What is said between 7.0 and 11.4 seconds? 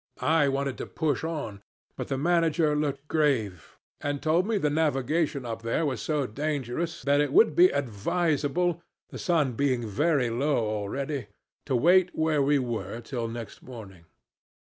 that it would be advisable, the sun being very low already,